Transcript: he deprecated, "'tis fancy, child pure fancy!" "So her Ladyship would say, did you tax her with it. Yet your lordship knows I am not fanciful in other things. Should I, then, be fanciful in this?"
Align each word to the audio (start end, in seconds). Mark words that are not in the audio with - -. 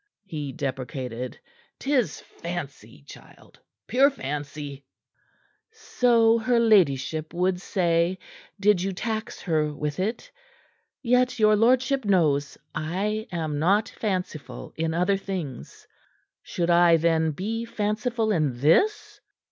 he 0.25 0.51
deprecated, 0.51 1.39
"'tis 1.77 2.21
fancy, 2.21 3.03
child 3.03 3.59
pure 3.85 4.09
fancy!" 4.09 4.83
"So 5.71 6.39
her 6.39 6.59
Ladyship 6.59 7.35
would 7.35 7.61
say, 7.61 8.17
did 8.59 8.81
you 8.81 8.93
tax 8.93 9.41
her 9.43 9.71
with 9.71 9.99
it. 9.99 10.31
Yet 11.03 11.37
your 11.37 11.55
lordship 11.55 12.03
knows 12.03 12.57
I 12.73 13.27
am 13.31 13.59
not 13.59 13.89
fanciful 13.89 14.73
in 14.75 14.95
other 14.95 15.17
things. 15.17 15.87
Should 16.41 16.71
I, 16.71 16.97
then, 16.97 17.29
be 17.29 17.63
fanciful 17.65 18.31
in 18.31 18.59
this?" 18.59 19.21